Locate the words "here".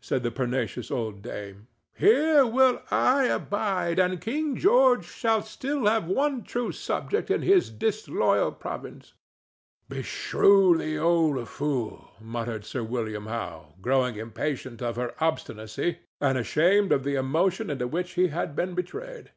1.94-2.46